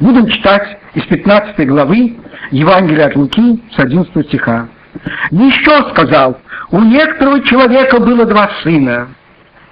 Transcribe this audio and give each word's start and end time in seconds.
Будем 0.00 0.28
читать 0.28 0.78
из 0.94 1.04
15 1.04 1.66
главы 1.68 2.16
Евангелия 2.50 3.06
от 3.06 3.16
Луки 3.16 3.62
с 3.74 3.78
11 3.78 4.26
стиха. 4.26 4.68
Еще 5.30 5.90
сказал, 5.90 6.38
у 6.70 6.80
некоторого 6.80 7.40
человека 7.42 8.00
было 8.00 8.24
два 8.24 8.50
сына, 8.62 9.08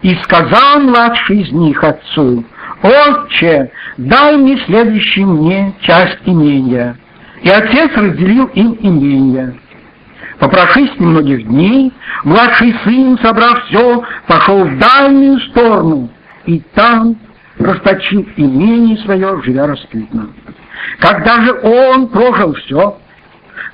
и 0.03 0.15
сказал 0.17 0.81
младший 0.81 1.43
из 1.43 1.53
них 1.53 1.83
отцу, 1.83 2.45
«Отче, 2.83 3.71
дай 3.97 4.37
мне 4.37 4.59
следующий 4.67 5.25
мне 5.25 5.75
часть 5.81 6.19
имения». 6.27 6.97
И 7.43 7.49
отец 7.49 7.91
разделил 7.97 8.47
им 8.47 8.77
имение. 8.81 9.55
Попрошись 10.39 10.91
немногих 10.99 11.47
дней, 11.47 11.93
младший 12.25 12.75
сын, 12.85 13.19
собрав 13.21 13.65
все, 13.67 14.03
пошел 14.27 14.65
в 14.65 14.79
дальнюю 14.79 15.39
сторону, 15.41 16.09
и 16.47 16.61
там 16.75 17.17
расточил 17.59 18.27
имение 18.37 18.99
свое, 18.99 19.41
живя 19.43 19.67
распутно. 19.67 20.29
Когда 20.99 21.43
же 21.43 21.53
он 21.63 22.09
прожил 22.09 22.55
все, 22.55 22.99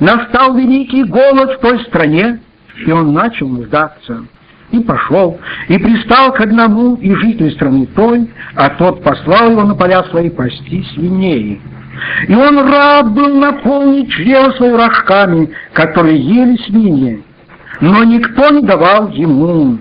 настал 0.00 0.56
великий 0.56 1.05
голод 1.05 1.52
в 1.52 1.60
той 1.60 1.80
стране, 1.84 2.41
и 2.86 2.91
он 2.91 3.12
начал 3.12 3.48
нуждаться. 3.48 4.24
И 4.70 4.80
пошел, 4.80 5.41
и 5.69 5.78
пристал 5.78 6.33
к 6.33 6.41
одному 6.41 6.96
из 6.96 7.16
жителей 7.20 7.52
страны 7.52 7.86
той, 7.96 8.30
а 8.55 8.69
тот 8.70 9.02
послал 9.02 9.52
его 9.52 9.62
на 9.62 9.74
поля 9.74 10.05
свои 10.05 10.28
пасти 10.28 10.84
свиней. 10.92 11.60
И 12.28 12.34
он 12.34 12.58
рад 12.70 13.10
был 13.12 13.34
наполнить 13.41 14.10
чрево 14.12 14.52
свое 14.52 14.77
рожками, 14.77 15.50
которые 15.72 16.19
ели 16.19 16.56
свиньи. 16.66 17.24
Но 17.80 18.05
никто 18.05 18.50
не 18.50 18.62
давал 18.62 19.08
ему. 19.10 19.78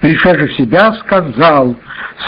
Пришедший 0.00 0.48
в 0.48 0.56
себя 0.56 0.92
сказал, 0.94 1.76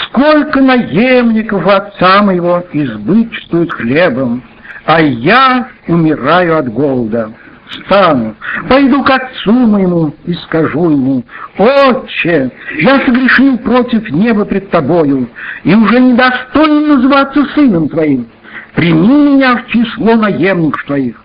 сколько 0.05 0.61
наемников 0.61 1.67
отца 1.67 2.23
моего 2.23 2.65
избытчествуют 2.73 3.73
хлебом, 3.73 4.43
а 4.87 5.01
я 5.01 5.69
умираю 5.87 6.59
от 6.59 6.69
голода. 6.69 7.33
Встану, 7.69 8.35
пойду 8.69 9.03
к 9.03 9.11
отцу 9.11 9.53
моему 9.53 10.15
и 10.27 10.35
скажу 10.35 10.91
ему, 10.91 11.25
«Отче, 11.57 12.51
я 12.81 13.01
согрешил 13.01 13.57
против 13.59 14.11
неба 14.11 14.45
пред 14.45 14.69
тобою, 14.71 15.31
и 15.65 15.75
уже 15.75 16.01
недостоин 16.01 16.89
называться 16.89 17.47
сыном 17.55 17.89
твоим. 17.89 18.29
Прими 18.75 19.35
меня 19.35 19.57
в 19.57 19.67
число 19.69 20.17
наемников 20.17 20.85
твоих». 20.85 21.25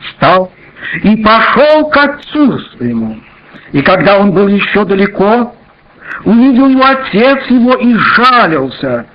Встал 0.00 0.50
и 1.02 1.16
пошел 1.16 1.90
к 1.90 1.96
отцу 1.96 2.58
своему. 2.58 3.18
И 3.72 3.82
когда 3.82 4.18
он 4.18 4.32
был 4.32 4.48
еще 4.48 4.86
далеко, 4.86 5.54
увидел 6.24 6.68
его 6.68 6.84
отец 6.84 7.44
его 7.48 7.74
и 7.74 7.94
жалился, 7.94 9.06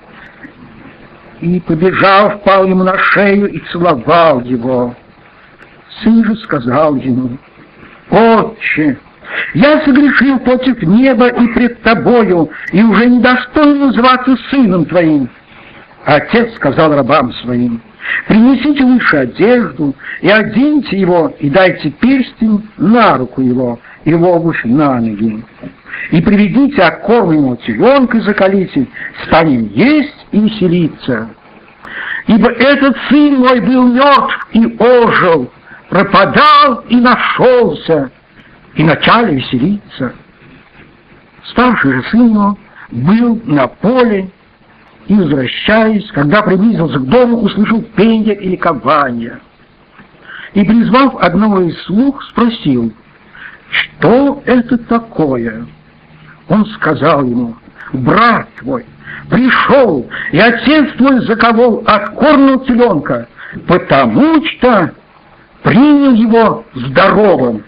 и, 1.39 1.59
побежал, 1.59 2.37
впал 2.37 2.65
ему 2.65 2.83
на 2.83 2.97
шею 2.97 3.47
и 3.47 3.59
целовал 3.71 4.41
его. 4.41 4.95
Сын 6.01 6.23
же 6.23 6.35
сказал 6.37 6.95
ему, 6.95 7.37
«Отче, 8.09 8.97
я 9.53 9.81
согрешил 9.81 10.39
против 10.39 10.81
неба 10.83 11.27
и 11.27 11.47
пред 11.47 11.81
тобою, 11.81 12.49
и 12.71 12.81
уже 12.81 13.05
не 13.07 13.19
достоин 13.19 13.79
называться 13.79 14.35
сыном 14.49 14.85
твоим». 14.85 15.29
Отец 16.05 16.53
сказал 16.55 16.93
рабам 16.95 17.33
своим, 17.33 17.81
«Принесите 18.27 18.83
лучше 18.83 19.17
одежду, 19.17 19.95
и 20.21 20.29
оденьте 20.29 20.99
его, 20.99 21.33
и 21.39 21.49
дайте 21.49 21.91
перстень 21.91 22.67
на 22.77 23.17
руку 23.17 23.41
его, 23.41 23.79
и 24.05 24.13
обувь 24.13 24.63
на 24.63 24.99
ноги. 24.99 25.43
И 26.11 26.21
приведите 26.21 26.81
окормленного 26.81 27.57
теленка 27.57 28.17
и 28.17 28.21
закалите, 28.21 28.87
станем 29.25 29.71
есть 29.73 30.27
и 30.31 30.39
веселиться. 30.39 31.29
Ибо 32.27 32.49
этот 32.49 32.97
сын 33.09 33.37
мой 33.37 33.59
был 33.61 33.87
мертв 33.87 34.47
и 34.51 34.77
ожил, 34.77 35.51
пропадал 35.89 36.83
и 36.89 36.95
нашелся, 36.97 38.11
и 38.75 38.83
начали 38.83 39.35
веселиться. 39.35 40.13
Старший 41.45 41.93
же 41.93 42.03
сын 42.09 42.29
его 42.29 42.57
был 42.91 43.41
на 43.45 43.67
поле, 43.67 44.29
и, 45.07 45.13
возвращаясь, 45.13 46.09
когда 46.11 46.41
приблизился 46.41 46.99
к 46.99 47.05
дому, 47.05 47.39
услышал 47.39 47.81
пение 47.81 48.35
и 48.35 48.49
ликование. 48.49 49.39
И, 50.53 50.63
призвав 50.63 51.15
одного 51.15 51.61
из 51.61 51.81
слуг, 51.83 52.23
спросил, 52.23 52.93
что 53.69 54.41
это 54.45 54.77
такое? 54.77 55.65
Он 56.51 56.65
сказал 56.65 57.23
ему, 57.23 57.55
брат 57.93 58.45
твой 58.59 58.85
пришел, 59.29 60.05
и 60.33 60.37
отец 60.37 60.91
твой 60.97 61.25
заковал 61.25 61.81
откормил 61.85 62.59
теленка, 62.65 63.29
потому 63.67 64.45
что 64.45 64.91
принял 65.63 66.13
его 66.13 66.65
здоровым. 66.73 67.63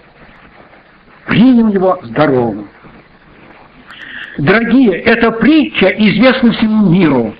Принял 1.27 1.69
его 1.69 1.97
здоровым. 2.03 2.67
Дорогие, 4.37 4.97
эта 4.97 5.31
притча 5.31 5.87
известна 5.87 6.51
всему 6.51 6.89
миру. 6.89 7.33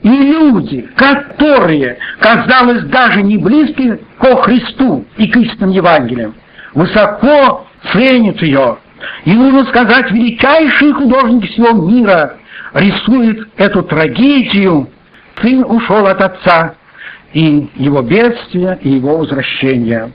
И 0.00 0.08
люди, 0.08 0.88
которые, 0.96 1.98
казалось, 2.20 2.84
даже 2.84 3.22
не 3.22 3.36
близки 3.36 3.98
ко 4.18 4.36
Христу 4.44 5.04
и 5.18 5.28
к 5.28 5.36
истинным 5.36 5.70
Евангелиям, 5.72 6.34
высоко 6.72 7.66
ценят 7.92 8.40
ее. 8.40 8.78
И 9.24 9.34
нужно 9.34 9.64
сказать, 9.66 10.10
величайший 10.10 10.92
художник 10.92 11.50
всего 11.50 11.72
мира 11.72 12.36
рисует 12.74 13.48
эту 13.56 13.82
трагедию. 13.82 14.88
Сын 15.40 15.64
ушел 15.64 16.06
от 16.06 16.20
отца, 16.20 16.74
и 17.32 17.68
его 17.76 18.02
бедствие, 18.02 18.78
и 18.82 18.90
его 18.90 19.18
возвращение. 19.18 20.12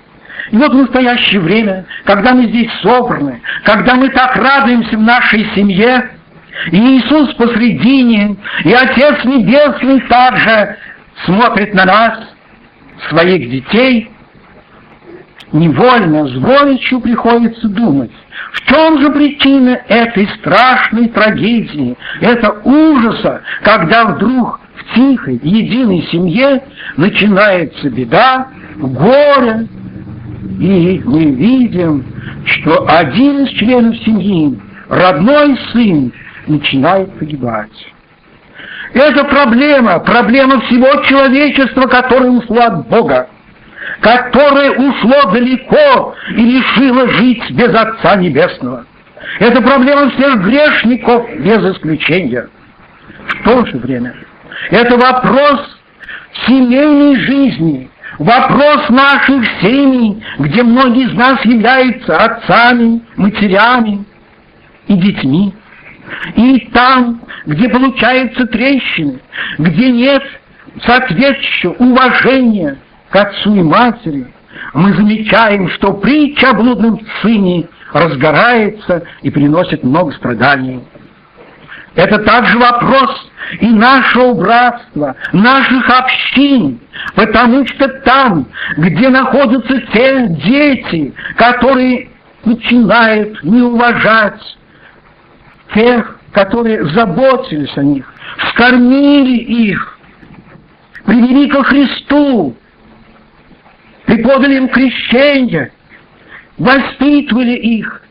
И 0.51 0.57
вот 0.57 0.73
в 0.73 0.77
настоящее 0.77 1.39
время, 1.39 1.85
когда 2.03 2.33
мы 2.33 2.47
здесь 2.47 2.69
собраны, 2.81 3.41
когда 3.63 3.95
мы 3.95 4.09
так 4.09 4.35
радуемся 4.35 4.97
в 4.97 5.01
нашей 5.01 5.45
семье, 5.55 6.09
и 6.71 6.77
Иисус 6.77 7.33
посредине, 7.35 8.35
и 8.63 8.73
Отец 8.73 9.23
Небесный 9.23 10.01
также 10.01 10.77
смотрит 11.25 11.73
на 11.73 11.85
нас, 11.85 12.19
своих 13.09 13.49
детей, 13.49 14.12
невольно, 15.53 16.27
с 16.27 16.33
горечью 16.33 16.99
приходится 16.99 17.69
думать, 17.69 18.11
в 18.51 18.67
чем 18.67 18.99
же 18.99 19.11
причина 19.11 19.79
этой 19.87 20.27
страшной 20.39 21.07
трагедии, 21.09 21.95
это 22.19 22.59
ужаса, 22.63 23.41
когда 23.63 24.05
вдруг 24.05 24.59
в 24.75 24.95
тихой, 24.95 25.39
единой 25.43 26.07
семье 26.11 26.63
начинается 26.97 27.89
беда, 27.89 28.47
горе, 28.75 29.67
и 30.59 31.01
мы 31.05 31.25
видим, 31.25 32.05
что 32.45 32.85
один 32.89 33.45
из 33.45 33.49
членов 33.51 33.95
семьи, 33.99 34.59
родной 34.89 35.57
сын, 35.71 36.11
начинает 36.47 37.13
погибать. 37.17 37.71
Это 38.93 39.23
проблема, 39.23 39.99
проблема 39.99 40.61
всего 40.61 41.01
человечества, 41.03 41.87
которое 41.87 42.29
ушло 42.29 42.61
от 42.61 42.87
Бога, 42.89 43.27
которое 44.01 44.71
ушло 44.71 45.31
далеко 45.31 46.15
и 46.31 46.59
решило 46.59 47.07
жить 47.09 47.51
без 47.51 47.73
Отца 47.73 48.15
Небесного. 48.15 48.85
Это 49.39 49.61
проблема 49.61 50.11
всех 50.11 50.41
грешников 50.41 51.27
без 51.39 51.75
исключения. 51.75 52.49
В 53.27 53.43
то 53.43 53.65
же 53.65 53.77
время 53.77 54.15
это 54.69 54.97
вопрос 54.97 55.79
семейной 56.47 57.19
жизни, 57.21 57.89
вопрос 58.19 58.89
наших 58.89 59.45
семей, 59.61 60.23
где 60.39 60.63
многие 60.63 61.05
из 61.05 61.13
нас 61.13 61.43
являются 61.45 62.17
отцами, 62.17 63.01
матерями 63.15 64.05
и 64.87 64.93
детьми. 64.95 65.53
И 66.35 66.69
там, 66.73 67.21
где 67.45 67.69
получаются 67.69 68.45
трещины, 68.45 69.19
где 69.57 69.91
нет 69.91 70.23
соответствующего 70.85 71.73
уважения 71.79 72.77
к 73.13 73.15
отцу 73.15 73.53
и 73.53 73.61
матери, 73.61 74.25
мы 74.73 74.91
замечаем, 74.93 75.69
что 75.69 75.93
притча 75.93 76.49
о 76.49 76.53
блудном 76.53 76.99
сыне 77.21 77.67
разгорается 77.93 79.03
и 79.21 79.29
приносит 79.29 79.83
много 79.83 80.13
страданий. 80.13 80.83
Это 81.93 82.17
также 82.17 82.57
вопрос 82.57 83.29
и 83.59 83.67
нашего 83.67 84.33
братства, 84.33 85.15
наших 85.31 85.87
общин, 85.87 86.79
потому 87.13 87.67
что 87.67 87.87
там, 87.99 88.47
где 88.77 89.09
находятся 89.09 89.79
те 89.93 90.25
дети, 90.29 91.13
которые 91.37 92.09
начинают 92.45 93.43
не 93.43 93.61
уважать 93.61 94.41
тех, 95.75 96.17
которые 96.31 96.83
заботились 96.95 97.77
о 97.77 97.83
них, 97.83 98.11
скормили 98.49 99.37
их, 99.37 99.99
привели 101.05 101.47
ко 101.47 101.63
Христу, 101.63 102.57
преподали 104.05 104.57
им 104.57 104.69
крещение, 104.69 105.71
воспитывали 106.57 107.53
их, 107.53 108.01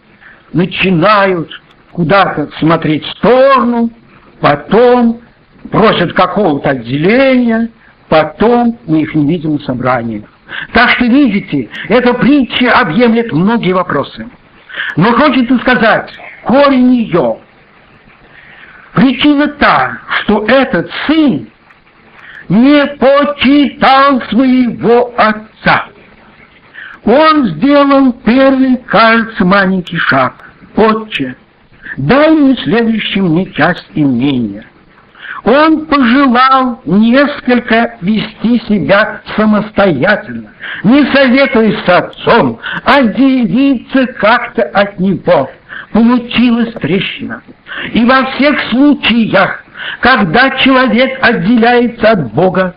начинают 0.52 1.50
куда-то 1.92 2.50
смотреть 2.58 3.04
в 3.04 3.10
сторону, 3.18 3.90
потом 4.40 5.20
просят 5.70 6.12
какого-то 6.14 6.70
отделения, 6.70 7.70
потом 8.08 8.78
мы 8.86 9.02
их 9.02 9.14
не 9.14 9.26
видим 9.26 9.58
в 9.58 9.64
собраниях. 9.64 10.24
Так 10.72 10.90
что, 10.90 11.04
видите, 11.04 11.70
эта 11.88 12.12
притча 12.14 12.72
объемлет 12.78 13.32
многие 13.32 13.72
вопросы. 13.72 14.28
Но 14.96 15.12
хочется 15.12 15.58
сказать, 15.58 16.10
корень 16.44 16.94
ее, 16.94 17.38
причина 18.94 19.48
та, 19.48 19.98
что 20.20 20.44
этот 20.46 20.90
сын 21.06 21.48
не 22.48 22.86
почитал 22.98 24.20
своего 24.22 25.14
отца. 25.16 25.51
Он 27.04 27.46
сделал 27.48 28.12
первый, 28.24 28.76
кажется, 28.86 29.44
маленький 29.44 29.96
шаг. 29.96 30.34
Отче, 30.76 31.36
дай 31.96 32.30
мне 32.30 32.56
следующим 32.56 33.26
мне 33.26 33.50
часть 33.52 33.90
имения. 33.94 34.64
Он 35.44 35.86
пожелал 35.86 36.80
несколько 36.84 37.96
вести 38.00 38.60
себя 38.68 39.22
самостоятельно, 39.36 40.50
не 40.84 41.04
советуясь 41.12 41.84
с 41.84 41.88
отцом, 41.88 42.60
а 42.84 43.02
делиться 43.02 44.06
как-то 44.06 44.62
от 44.62 45.00
него. 45.00 45.50
Получилась 45.92 46.72
трещина. 46.74 47.42
И 47.92 48.04
во 48.04 48.24
всех 48.26 48.60
случаях, 48.70 49.64
когда 50.00 50.50
человек 50.58 51.18
отделяется 51.20 52.12
от 52.12 52.32
Бога, 52.32 52.76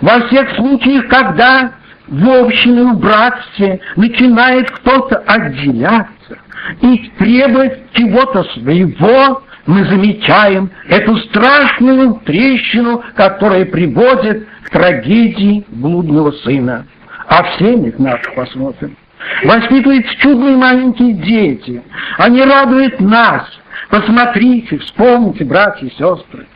во 0.00 0.20
всех 0.28 0.54
случаях, 0.54 1.08
когда 1.08 1.72
в 2.06 2.28
общине, 2.28 2.92
в 2.92 2.98
братстве 2.98 3.80
начинает 3.96 4.70
кто-то 4.70 5.16
отделяться 5.26 6.38
и 6.80 7.10
требовать 7.18 7.92
чего-то 7.92 8.44
своего, 8.44 9.42
мы 9.66 9.84
замечаем 9.86 10.70
эту 10.88 11.16
страшную 11.18 12.20
трещину, 12.24 13.02
которая 13.14 13.64
приводит 13.64 14.46
к 14.64 14.70
трагедии 14.70 15.64
блудного 15.68 16.32
сына. 16.32 16.86
А 17.26 17.42
в 17.42 17.58
семьях 17.58 17.98
наших 17.98 18.34
посмотрим. 18.34 18.96
Воспитываются 19.44 20.14
чудные 20.16 20.56
маленькие 20.56 21.14
дети. 21.14 21.82
Они 22.18 22.42
радуют 22.42 23.00
нас. 23.00 23.44
Посмотрите, 23.88 24.78
вспомните, 24.78 25.44
братья 25.44 25.86
и 25.86 25.90
сестры. 25.90 26.46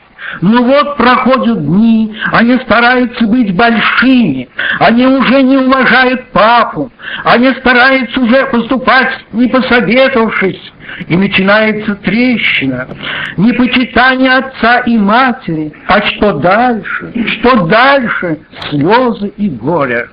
Ну 0.40 0.64
вот 0.64 0.96
проходят 0.96 1.64
дни, 1.64 2.14
они 2.32 2.56
стараются 2.58 3.26
быть 3.26 3.54
большими, 3.54 4.48
они 4.78 5.06
уже 5.06 5.42
не 5.42 5.56
уважают 5.58 6.30
папу, 6.32 6.90
они 7.24 7.50
стараются 7.60 8.20
уже 8.20 8.46
поступать 8.46 9.10
не 9.32 9.48
посоветовавшись, 9.48 10.72
и 11.06 11.16
начинается 11.16 11.94
трещина, 11.96 12.88
непочитание 13.36 14.32
отца 14.32 14.80
и 14.80 14.96
матери, 14.96 15.72
а 15.86 16.02
что 16.02 16.34
дальше, 16.34 17.12
что 17.26 17.66
дальше, 17.66 18.38
слезы 18.70 19.28
и 19.36 19.48
горе. 19.48 20.08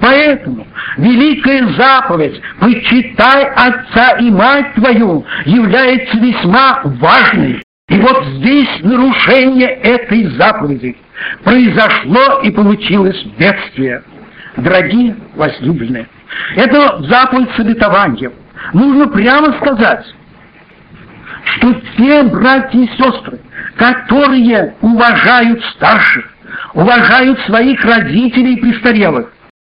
Поэтому 0.00 0.66
великая 0.96 1.66
заповедь 1.74 2.40
«Почитай 2.58 3.44
отца 3.50 4.18
и 4.18 4.30
мать 4.30 4.74
твою» 4.74 5.24
является 5.44 6.18
весьма 6.18 6.80
важной. 6.84 7.62
И 7.90 7.98
вот 7.98 8.24
здесь 8.36 8.68
нарушение 8.82 9.68
этой 9.68 10.24
заповеди 10.36 10.96
произошло 11.42 12.40
и 12.40 12.50
получилось 12.52 13.20
бедствие. 13.36 14.04
Дорогие 14.56 15.16
возлюбленные, 15.34 16.06
это 16.54 17.02
заповедь 17.08 17.50
с 17.56 17.58
обетованием. 17.58 18.32
Нужно 18.72 19.08
прямо 19.08 19.52
сказать, 19.54 20.06
что 21.44 21.74
те 21.96 22.22
братья 22.22 22.78
и 22.78 22.86
сестры, 22.96 23.40
которые 23.76 24.76
уважают 24.82 25.64
старших, 25.74 26.32
уважают 26.74 27.40
своих 27.40 27.84
родителей 27.84 28.56
престарелых, 28.58 29.32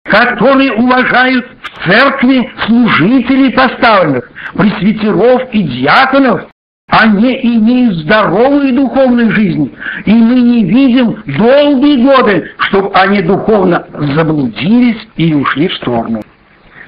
которые 0.04 0.72
уважают 0.72 1.46
в 1.62 1.90
церкви 1.90 2.52
служителей 2.66 3.52
поставленных, 3.52 4.30
пресвитеров 4.54 5.48
и 5.52 5.62
диаконов, 5.62 6.51
они 6.92 7.40
имеют 7.42 7.96
здоровую 8.00 8.74
духовную 8.74 9.32
жизнь, 9.32 9.74
и 10.04 10.12
мы 10.12 10.34
не 10.34 10.64
видим 10.66 11.22
долгие 11.38 12.04
годы, 12.04 12.50
чтобы 12.58 12.90
они 12.92 13.22
духовно 13.22 13.86
заблудились 14.14 14.98
и 15.16 15.32
ушли 15.32 15.68
в 15.68 15.74
сторону. 15.76 16.20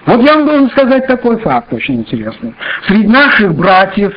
Вот 0.04 0.20
я 0.20 0.34
вам 0.34 0.44
должен 0.44 0.70
сказать 0.72 1.06
такой 1.06 1.40
факт 1.40 1.72
очень 1.72 2.00
интересный. 2.00 2.54
Среди 2.86 3.08
наших 3.08 3.54
братьев, 3.54 4.12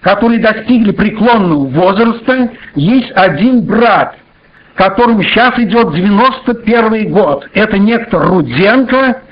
которые 0.00 0.40
достигли 0.40 0.90
преклонного 0.90 1.68
возраста, 1.68 2.50
есть 2.74 3.12
один 3.14 3.64
брат, 3.64 4.16
которому 4.74 5.22
сейчас 5.22 5.56
идет 5.60 5.94
91 5.94 7.12
год. 7.12 7.48
Это 7.54 7.78
некто 7.78 8.18
Руденко 8.18 9.22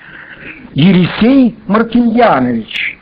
Елисей 0.75 1.57
Мартиньянович. 1.67 2.95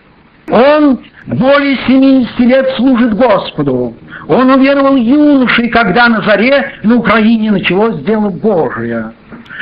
Он 0.50 1.00
более 1.26 1.76
70 1.86 2.38
лет 2.40 2.68
служит 2.76 3.14
Господу. 3.14 3.94
Он 4.28 4.50
уверовал 4.50 4.96
юношей, 4.96 5.68
когда 5.68 6.08
на 6.08 6.22
заре 6.22 6.72
на 6.82 6.96
Украине 6.96 7.50
началось 7.50 8.02
дело 8.04 8.30
Божие. 8.30 9.12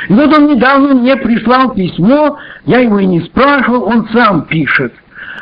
И 0.09 0.13
вот 0.13 0.37
он 0.37 0.47
недавно 0.47 0.95
мне 0.95 1.15
прислал 1.15 1.73
письмо, 1.73 2.37
я 2.65 2.79
его 2.79 2.99
и 2.99 3.05
не 3.05 3.21
спрашивал, 3.21 3.83
он 3.83 4.07
сам 4.09 4.45
пишет. 4.45 4.93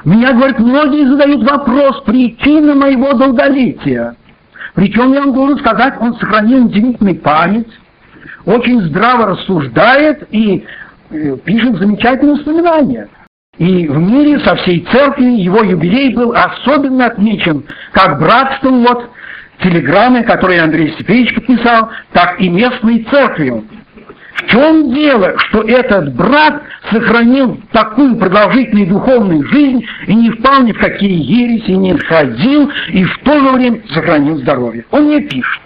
Меня, 0.05 0.33
говорит, 0.33 0.59
многие 0.59 1.07
задают 1.07 1.49
вопрос, 1.49 2.01
причина 2.05 2.73
моего 2.75 3.13
долголетия. 3.13 4.15
Причем, 4.73 5.13
я 5.13 5.21
вам 5.21 5.33
должен 5.33 5.59
сказать, 5.59 5.95
он 5.99 6.15
сохранил 6.15 6.65
удивительную 6.65 7.19
память, 7.19 7.67
очень 8.45 8.81
здраво 8.83 9.27
рассуждает 9.27 10.27
и 10.31 10.65
э, 11.09 11.37
пишет 11.43 11.77
замечательные 11.77 12.35
воспоминания. 12.35 13.09
И 13.61 13.87
в 13.87 13.95
мире 13.95 14.39
со 14.39 14.55
всей 14.55 14.87
церкви 14.91 15.39
его 15.39 15.61
юбилей 15.61 16.15
был 16.15 16.33
особенно 16.33 17.05
отмечен 17.05 17.63
как 17.91 18.17
братством 18.17 18.81
вот 18.81 19.11
телеграммы, 19.61 20.23
которые 20.23 20.63
Андрей 20.63 20.93
Степеевич 20.93 21.35
подписал, 21.35 21.91
так 22.11 22.41
и 22.41 22.49
местной 22.49 23.03
церковью. 23.11 23.63
В 24.33 24.47
чем 24.47 24.91
дело, 24.95 25.37
что 25.37 25.61
этот 25.61 26.15
брат 26.15 26.63
сохранил 26.89 27.61
такую 27.71 28.15
продолжительную 28.15 28.87
духовную 28.87 29.47
жизнь 29.49 29.85
и 30.07 30.15
не 30.15 30.31
впал 30.31 30.63
ни 30.63 30.71
в 30.71 30.79
какие 30.79 31.21
ереси 31.21 31.69
не 31.69 31.95
ходил, 31.99 32.71
и 32.87 33.03
в 33.03 33.15
то 33.19 33.39
же 33.41 33.51
время 33.51 33.83
сохранил 33.93 34.37
здоровье? 34.37 34.85
Он 34.89 35.03
мне 35.03 35.21
пишет. 35.21 35.61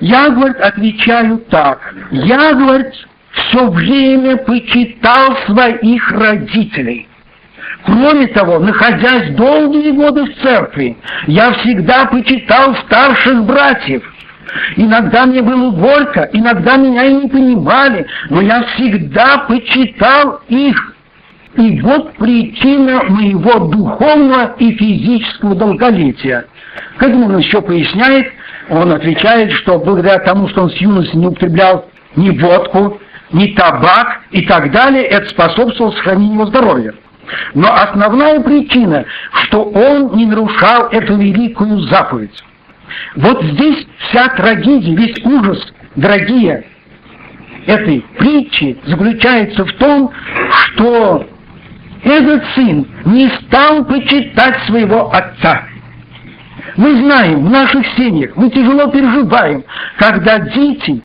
Я, 0.00 0.30
говорит, 0.30 0.56
отвечаю 0.56 1.44
так. 1.50 1.94
Я, 2.10 2.54
говорит, 2.54 2.94
все 3.36 3.68
время 3.70 4.36
почитал 4.38 5.36
своих 5.46 6.10
родителей. 6.12 7.08
Кроме 7.84 8.26
того, 8.28 8.58
находясь 8.58 9.34
долгие 9.36 9.92
годы 9.92 10.24
в 10.24 10.42
церкви, 10.42 10.96
я 11.26 11.52
всегда 11.52 12.06
почитал 12.06 12.74
старших 12.86 13.44
братьев. 13.44 14.02
Иногда 14.76 15.26
мне 15.26 15.42
было 15.42 15.70
горько, 15.70 16.28
иногда 16.32 16.76
меня 16.76 17.04
и 17.04 17.14
не 17.14 17.28
понимали, 17.28 18.06
но 18.30 18.40
я 18.40 18.62
всегда 18.74 19.38
почитал 19.48 20.40
их. 20.48 20.94
И 21.56 21.80
вот 21.80 22.14
причина 22.14 23.02
моего 23.04 23.68
духовного 23.68 24.54
и 24.58 24.72
физического 24.72 25.54
долголетия. 25.54 26.46
К 26.98 27.04
этому 27.04 27.26
он 27.26 27.38
еще 27.38 27.62
поясняет, 27.62 28.30
он 28.68 28.92
отвечает, 28.92 29.52
что 29.52 29.78
благодаря 29.78 30.18
тому, 30.18 30.48
что 30.48 30.64
он 30.64 30.70
с 30.70 30.76
юности 30.76 31.16
не 31.16 31.26
употреблял 31.26 31.86
ни 32.14 32.30
водку, 32.30 33.00
ни 33.32 33.48
табак 33.54 34.22
и 34.30 34.42
так 34.46 34.70
далее, 34.70 35.04
это 35.04 35.28
способствовало 35.28 35.92
сохранению 35.92 36.34
его 36.34 36.46
здоровья. 36.46 36.94
Но 37.54 37.72
основная 37.72 38.40
причина, 38.40 39.04
что 39.44 39.64
он 39.64 40.16
не 40.16 40.26
нарушал 40.26 40.88
эту 40.88 41.16
великую 41.16 41.80
заповедь. 41.80 42.42
Вот 43.16 43.42
здесь 43.42 43.86
вся 44.08 44.28
трагедия, 44.28 44.94
весь 44.94 45.18
ужас, 45.24 45.72
дорогие, 45.96 46.64
этой 47.66 48.00
притчи 48.16 48.78
заключается 48.84 49.64
в 49.64 49.72
том, 49.72 50.12
что 50.50 51.26
этот 52.04 52.44
сын 52.54 52.86
не 53.06 53.28
стал 53.28 53.84
почитать 53.84 54.62
своего 54.66 55.12
отца. 55.12 55.64
Мы 56.76 56.94
знаем, 57.02 57.46
в 57.46 57.50
наших 57.50 57.84
семьях 57.96 58.36
мы 58.36 58.50
тяжело 58.50 58.88
переживаем, 58.90 59.64
когда 59.98 60.38
дети 60.38 61.02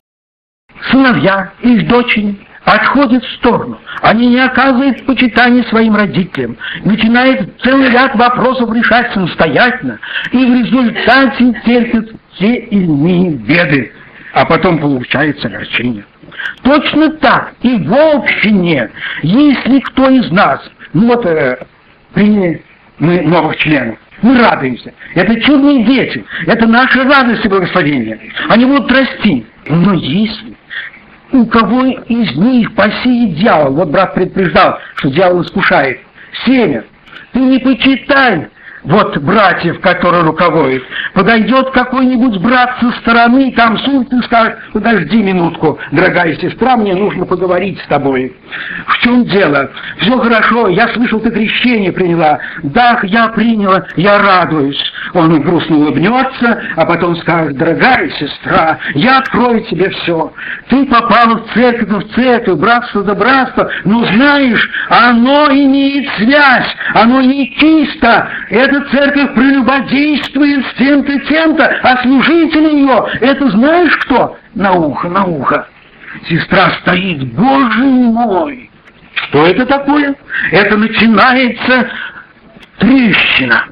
сыновья, 0.90 1.52
их 1.62 1.86
дочери 1.86 2.36
отходят 2.64 3.24
в 3.24 3.34
сторону. 3.36 3.78
Они 4.02 4.28
не 4.28 4.40
оказывают 4.40 5.04
почитания 5.04 5.64
своим 5.64 5.96
родителям, 5.96 6.56
начинают 6.84 7.60
целый 7.62 7.90
ряд 7.90 8.14
вопросов 8.14 8.72
решать 8.72 9.12
самостоятельно, 9.12 9.98
и 10.30 10.36
в 10.36 10.54
результате 10.54 11.60
терпят 11.64 12.10
те 12.38 12.56
иные 12.56 13.32
беды, 13.32 13.92
а 14.32 14.44
потом 14.44 14.78
получается 14.78 15.48
огорчение. 15.48 16.04
Точно 16.62 17.10
так 17.14 17.54
и 17.62 17.76
в 17.76 17.92
общине, 17.92 18.90
если 19.22 19.80
кто 19.80 20.08
из 20.08 20.30
нас, 20.30 20.60
ну 20.92 21.08
вот 21.08 21.26
э, 21.26 21.58
приняли 22.14 22.62
мы 22.98 23.20
новых 23.22 23.56
членов, 23.56 23.98
мы 24.22 24.38
радуемся. 24.38 24.94
Это 25.14 25.40
чудные 25.40 25.84
дети, 25.84 26.24
это 26.46 26.66
наша 26.66 27.02
радость 27.04 27.44
и 27.44 27.48
благословение. 27.48 28.18
Они 28.48 28.64
будут 28.64 28.90
расти. 28.92 29.44
Но 29.66 29.94
если 29.94 30.51
у 31.32 31.46
кого 31.46 31.84
из 31.86 32.36
них 32.36 32.74
посеет 32.74 33.36
дьявол. 33.36 33.74
Вот 33.74 33.88
брат 33.88 34.14
предупреждал, 34.14 34.78
что 34.96 35.10
дьявол 35.10 35.42
искушает. 35.42 36.00
Семя. 36.44 36.84
Ты 37.32 37.40
не 37.40 37.58
почитай 37.58 38.48
вот 38.84 39.16
братьев, 39.18 39.80
которые 39.80 40.24
руководят. 40.24 40.82
Подойдет 41.14 41.70
какой-нибудь 41.70 42.38
брат 42.38 42.76
со 42.80 42.90
стороны, 43.00 43.52
там 43.52 43.78
сунет 43.78 44.12
и 44.12 44.22
скажет, 44.22 44.58
подожди 44.72 45.22
минутку, 45.22 45.78
дорогая 45.92 46.34
сестра, 46.36 46.76
мне 46.76 46.94
нужно 46.94 47.24
поговорить 47.24 47.80
с 47.80 47.86
тобой. 47.86 48.34
В 48.86 48.98
чем 48.98 49.24
дело? 49.26 49.70
Все 49.98 50.18
хорошо, 50.18 50.68
я 50.68 50.88
слышал, 50.88 51.20
ты 51.20 51.30
крещение 51.30 51.92
приняла. 51.92 52.38
Да, 52.62 52.98
я 53.04 53.28
приняла, 53.28 53.84
я 53.96 54.18
радуюсь. 54.18 54.82
Он 55.14 55.40
грустно 55.42 55.76
улыбнется, 55.76 56.62
а 56.76 56.86
потом 56.86 57.16
скажет, 57.16 57.56
дорогая 57.56 58.08
сестра, 58.10 58.78
я 58.94 59.18
открою 59.18 59.62
тебе 59.64 59.90
все. 59.90 60.32
Ты 60.68 60.86
попала 60.86 61.38
в 61.38 61.52
церковь, 61.54 61.88
в 61.88 62.14
церковь, 62.14 62.58
братство 62.58 63.02
за 63.02 63.14
братство, 63.14 63.70
но 63.84 64.04
знаешь, 64.06 64.70
оно 64.88 65.48
имеет 65.50 66.08
связь, 66.16 66.76
оно 66.94 67.20
не 67.20 67.54
чисто. 67.56 68.28
Эта 68.72 68.88
церковь 68.88 69.34
прелюбодействует 69.34 70.64
с 70.66 70.74
тем-то, 70.78 71.18
тем-то, 71.26 71.78
а 71.82 72.02
служители 72.02 72.76
ее, 72.76 73.06
это 73.20 73.50
знаешь 73.50 73.94
кто? 73.98 74.38
На 74.54 74.72
ухо, 74.72 75.10
на 75.10 75.24
ухо. 75.26 75.68
Сестра 76.26 76.70
стоит, 76.80 77.22
Боже 77.34 77.84
мой! 77.84 78.70
Что 79.14 79.46
это 79.46 79.66
такое? 79.66 80.14
Это 80.52 80.78
начинается 80.78 81.90
трещина. 82.78 83.66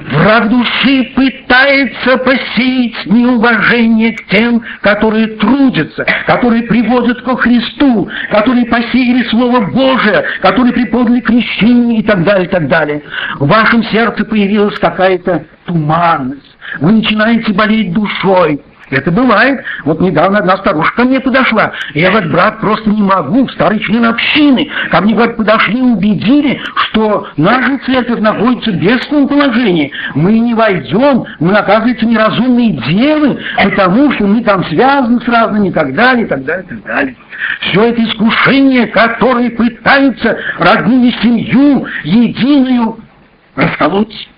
Враг 0.00 0.48
души 0.48 1.12
пытается 1.14 2.16
посеять 2.18 3.04
неуважение 3.04 4.12
к 4.12 4.26
тем, 4.28 4.62
которые 4.80 5.26
трудятся, 5.36 6.06
которые 6.26 6.62
приводят 6.62 7.20
ко 7.22 7.36
Христу, 7.36 8.08
которые 8.30 8.64
посеяли 8.66 9.24
Слово 9.24 9.60
Божие, 9.66 10.24
которые 10.40 10.72
преподали 10.72 11.20
крещение 11.20 11.98
и 11.98 12.02
так 12.02 12.24
далее, 12.24 12.46
и 12.46 12.50
так 12.50 12.68
далее. 12.68 13.02
В 13.38 13.46
вашем 13.46 13.84
сердце 13.84 14.24
появилась 14.24 14.78
какая-то 14.78 15.44
туманность. 15.66 16.56
Вы 16.80 16.92
начинаете 16.92 17.52
болеть 17.52 17.92
душой. 17.92 18.60
Это 18.90 19.12
бывает. 19.12 19.64
Вот 19.84 20.00
недавно 20.00 20.38
одна 20.38 20.56
старушка 20.58 21.04
мне 21.04 21.20
подошла. 21.20 21.72
Я 21.94 22.10
говорю, 22.10 22.30
брат, 22.30 22.60
просто 22.60 22.90
не 22.90 23.02
могу, 23.02 23.48
старый 23.50 23.78
член 23.80 24.04
общины. 24.04 24.68
Ко 24.90 25.00
мне, 25.00 25.14
говорят, 25.14 25.36
подошли, 25.36 25.80
убедили, 25.80 26.60
что 26.74 27.28
наша 27.36 27.78
церковь 27.86 28.20
находится 28.20 28.72
в 28.72 28.76
бедственном 28.76 29.28
положении. 29.28 29.92
Мы 30.14 30.38
не 30.40 30.54
войдем, 30.54 31.24
мы, 31.38 31.52
оказывается, 31.52 32.04
неразумные 32.04 32.72
девы, 32.88 33.38
потому 33.62 34.12
что 34.12 34.26
мы 34.26 34.42
там 34.42 34.64
связаны 34.64 35.20
с 35.20 35.28
разными 35.28 35.68
и 35.68 35.72
так 35.72 35.94
далее, 35.94 36.24
и 36.24 36.28
так 36.28 36.44
далее, 36.44 36.64
и 36.64 36.68
так 36.68 36.82
далее. 36.82 37.16
Все 37.60 37.84
это 37.84 38.02
искушение, 38.02 38.88
которое 38.88 39.50
пытаются 39.50 40.36
родную 40.58 41.12
семью 41.22 41.86
единую 42.02 42.98
расколоть 43.54 44.28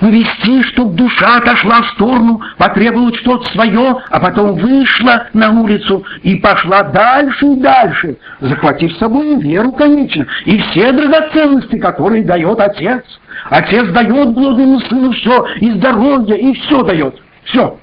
увести, 0.00 0.62
чтобы 0.64 0.94
душа 0.94 1.38
отошла 1.38 1.82
в 1.82 1.90
сторону, 1.90 2.40
потребовала 2.58 3.14
что-то 3.14 3.50
свое, 3.52 3.96
а 4.10 4.20
потом 4.20 4.54
вышла 4.54 5.28
на 5.32 5.50
улицу 5.50 6.04
и 6.22 6.36
пошла 6.36 6.82
дальше 6.84 7.46
и 7.46 7.56
дальше, 7.56 8.16
захватив 8.40 8.92
с 8.92 8.98
собой 8.98 9.40
веру, 9.40 9.72
конечно, 9.72 10.26
и 10.44 10.58
все 10.58 10.92
драгоценности, 10.92 11.78
которые 11.78 12.24
дает 12.24 12.60
Отец. 12.60 13.04
Отец 13.50 13.88
дает 13.88 14.34
блудному 14.34 14.80
сыну 14.80 15.12
все, 15.12 15.46
и 15.60 15.70
здоровье, 15.72 16.38
и 16.38 16.54
все 16.54 16.82
дает, 16.82 17.16
все. 17.44 17.78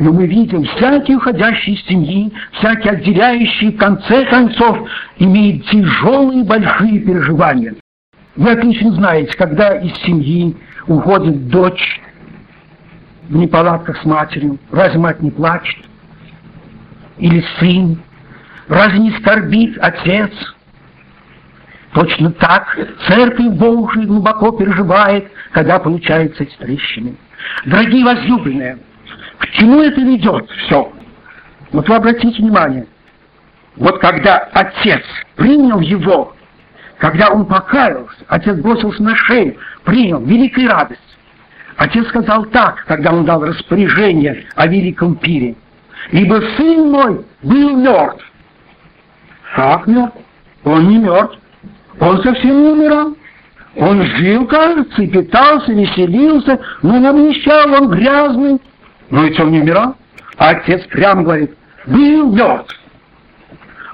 Но 0.00 0.12
мы 0.12 0.26
видим, 0.26 0.62
всякий 0.64 1.16
уходящий 1.16 1.74
из 1.74 1.84
семьи, 1.86 2.32
всякий 2.52 2.88
отделяющий, 2.88 3.72
в 3.72 3.78
конце 3.78 4.24
концов, 4.26 4.88
имеет 5.18 5.64
тяжелые 5.66 6.44
большие 6.44 7.00
переживания. 7.00 7.74
Вы 8.36 8.52
отлично 8.52 8.92
знаете, 8.92 9.36
когда 9.36 9.74
из 9.78 9.92
семьи 10.02 10.56
уходит 10.88 11.48
дочь 11.48 12.00
в 13.28 13.36
неполадках 13.36 14.00
с 14.00 14.04
матерью, 14.04 14.58
разве 14.72 14.98
мать 14.98 15.20
не 15.20 15.30
плачет? 15.30 15.84
Или 17.18 17.44
сын? 17.58 18.00
Разве 18.68 18.98
не 18.98 19.10
скорбит 19.12 19.78
отец? 19.80 20.30
Точно 21.92 22.32
так 22.32 22.78
Церковь 23.08 23.54
Божия 23.54 24.04
глубоко 24.04 24.52
переживает, 24.52 25.30
когда 25.52 25.78
получается 25.78 26.42
эти 26.42 26.56
трещины. 26.56 27.16
Дорогие 27.64 28.04
возлюбленные, 28.04 28.78
к 29.38 29.46
чему 29.52 29.80
это 29.82 30.00
ведет 30.00 30.50
все? 30.50 30.92
Вот 31.72 31.88
вы 31.88 31.94
обратите 31.94 32.42
внимание, 32.42 32.86
вот 33.76 33.98
когда 34.00 34.38
отец 34.52 35.02
принял 35.36 35.80
его 35.80 36.34
когда 36.98 37.30
он 37.30 37.46
покаялся, 37.46 38.16
отец 38.26 38.56
бросился 38.56 39.02
на 39.02 39.14
шею, 39.16 39.56
принял 39.84 40.20
великую 40.20 40.68
радость. 40.68 41.00
Отец 41.76 42.08
сказал 42.08 42.44
так, 42.46 42.84
когда 42.86 43.12
он 43.12 43.24
дал 43.24 43.44
распоряжение 43.44 44.44
о 44.56 44.66
великом 44.66 45.14
пире. 45.14 45.54
«Ибо 46.10 46.42
сын 46.56 46.90
мой 46.90 47.24
был 47.42 47.76
мертв». 47.76 48.24
Как 49.54 49.86
мертв? 49.86 50.16
Он 50.64 50.88
не 50.88 50.98
мертв. 50.98 51.38
Он 52.00 52.22
совсем 52.22 52.62
не 52.62 52.68
умирал. 52.70 53.16
Он 53.76 54.02
жил, 54.02 54.46
кажется, 54.46 55.02
и 55.02 55.06
питался, 55.06 55.72
веселился, 55.72 56.60
но 56.82 56.96
он 56.96 57.06
обнищал, 57.06 57.72
он 57.72 57.90
грязный. 57.90 58.60
Но 59.10 59.22
ведь 59.22 59.38
он 59.38 59.52
не 59.52 59.60
умирал. 59.60 59.96
А 60.36 60.50
отец 60.50 60.84
прямо 60.86 61.22
говорит, 61.22 61.54
был 61.86 62.32
мертв. 62.32 62.77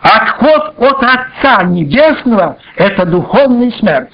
Отход 0.04 0.75
от 0.76 1.02
Отца 1.02 1.62
Небесного– 1.62 2.58
это 2.76 3.06
духовная 3.06 3.70
смерть. 3.70 4.12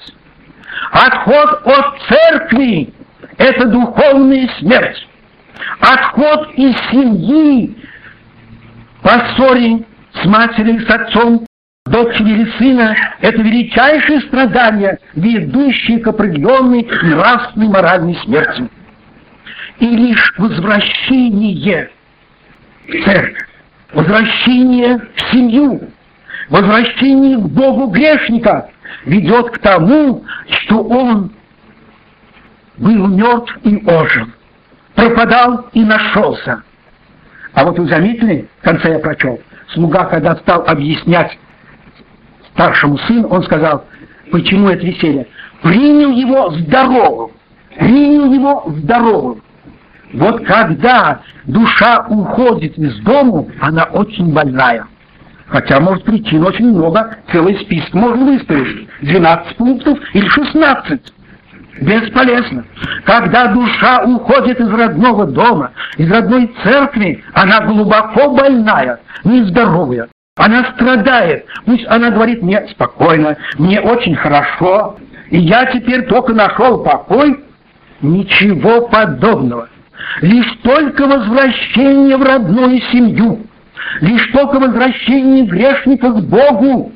Отход 0.93 1.67
от 1.67 2.01
Церкви– 2.07 2.93
это 3.37 3.65
духовная 3.65 4.49
смерть. 4.59 5.05
Отход 5.81 6.53
из 6.53 6.77
семьи 6.91 7.77
по 9.03 9.09
ссоре 9.35 9.83
с 10.13 10.25
матерью, 10.25 10.87
с 10.87 10.89
отцом, 10.89 11.45
дочери 11.85 12.29
или 12.29 12.51
сына– 12.57 12.95
это 13.19 13.41
величайшее 13.41 14.21
страдание, 14.21 14.97
ведущее 15.13 15.99
к 15.99 16.07
определенной 16.07 16.87
нравственной 17.03 17.67
моральной 17.67 18.15
смерти. 18.23 18.69
И 19.79 19.87
лишь 19.87 20.35
возвращение 20.37 21.89
в 22.87 23.03
церковь 23.03 23.50
возвращение 23.93 24.99
в 25.15 25.31
семью, 25.31 25.89
возвращение 26.49 27.37
к 27.37 27.47
Богу 27.47 27.87
грешника 27.87 28.69
ведет 29.05 29.51
к 29.51 29.57
тому, 29.59 30.23
что 30.47 30.83
он 30.83 31.31
был 32.77 33.07
мертв 33.07 33.57
и 33.63 33.83
ожил, 33.87 34.27
пропадал 34.95 35.67
и 35.73 35.83
нашелся. 35.83 36.63
А 37.53 37.65
вот 37.65 37.77
вы 37.77 37.87
заметили, 37.87 38.47
в 38.61 38.63
конце 38.63 38.93
я 38.93 38.99
прочел, 38.99 39.39
слуга, 39.73 40.05
когда 40.05 40.35
стал 40.37 40.63
объяснять 40.67 41.37
старшему 42.53 42.97
сыну, 42.99 43.27
он 43.27 43.43
сказал, 43.43 43.85
почему 44.31 44.69
это 44.69 44.85
веселье? 44.85 45.27
Принял 45.61 46.11
его 46.11 46.51
здоровым, 46.51 47.31
принял 47.77 48.31
его 48.31 48.63
здоровым. 48.67 49.41
Вот 50.13 50.45
когда 50.45 51.21
душа 51.45 52.05
уходит 52.09 52.77
из 52.77 52.95
дома, 53.01 53.45
она 53.61 53.83
очень 53.85 54.33
больная. 54.33 54.87
Хотя, 55.47 55.79
может, 55.79 56.03
причин 56.05 56.45
очень 56.45 56.69
много, 56.69 57.17
целый 57.31 57.59
список 57.59 57.93
можно 57.93 58.25
выставить. 58.25 58.87
12 59.01 59.57
пунктов 59.57 59.99
или 60.13 60.27
16. 60.27 61.13
Бесполезно. 61.81 62.63
Когда 63.05 63.47
душа 63.47 64.03
уходит 64.03 64.59
из 64.59 64.69
родного 64.69 65.25
дома, 65.25 65.71
из 65.97 66.09
родной 66.11 66.53
церкви, 66.63 67.23
она 67.33 67.65
глубоко 67.65 68.33
больная, 68.33 68.99
нездоровая. 69.23 70.07
Она 70.37 70.65
страдает. 70.75 71.45
Пусть 71.65 71.85
она 71.87 72.11
говорит 72.11 72.41
мне 72.41 72.67
спокойно, 72.69 73.37
мне 73.57 73.81
очень 73.81 74.15
хорошо, 74.15 74.97
и 75.29 75.37
я 75.37 75.65
теперь 75.65 76.05
только 76.07 76.33
нашел 76.33 76.83
покой. 76.83 77.43
Ничего 78.01 78.87
подобного. 78.87 79.67
Лишь 80.21 80.57
только 80.63 81.07
возвращение 81.07 82.17
в 82.17 82.23
родную 82.23 82.81
семью, 82.91 83.45
лишь 84.01 84.27
только 84.31 84.59
возвращение 84.59 85.45
грешника 85.45 86.09
к 86.09 86.23
Богу, 86.27 86.91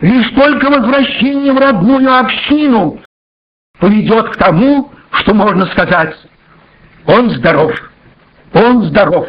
лишь 0.00 0.30
только 0.30 0.70
возвращение 0.70 1.52
в 1.52 1.58
родную 1.58 2.18
общину 2.18 3.00
поведет 3.78 4.30
к 4.30 4.36
тому, 4.36 4.90
что 5.12 5.34
можно 5.34 5.66
сказать, 5.66 6.14
он 7.06 7.30
здоров, 7.30 7.72
он 8.52 8.84
здоров. 8.84 9.28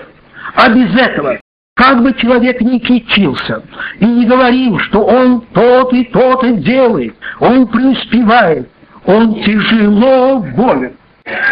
А 0.56 0.70
без 0.70 0.94
этого, 0.96 1.40
как 1.76 2.02
бы 2.04 2.14
человек 2.14 2.62
ни 2.62 2.80
кичился 2.80 3.64
и 4.00 4.06
не 4.06 4.26
говорил, 4.26 4.80
что 4.80 5.06
он 5.06 5.42
тот 5.54 5.94
и 5.94 6.06
тот 6.06 6.44
и 6.44 6.56
делает, 6.58 7.16
он 7.40 7.68
преуспевает, 7.68 8.70
он 9.06 9.42
тяжело 9.44 10.40
болен. 10.40 10.96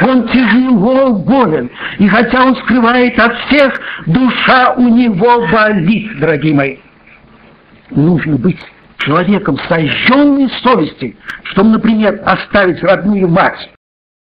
Он 0.01 0.27
тяжело 0.27 1.13
болен, 1.13 1.69
и 1.97 2.07
хотя 2.07 2.43
он 2.43 2.55
скрывает 2.57 3.19
от 3.19 3.37
всех, 3.45 3.73
душа 4.05 4.73
у 4.73 4.87
него 4.87 5.47
болит, 5.51 6.19
дорогие 6.19 6.53
мои. 6.53 6.77
Нужно 7.91 8.37
быть 8.37 8.59
человеком 8.97 9.57
сожженной 9.67 10.49
совести, 10.61 11.17
чтобы, 11.43 11.69
например, 11.69 12.21
оставить 12.25 12.83
родную 12.83 13.27
мать, 13.27 13.69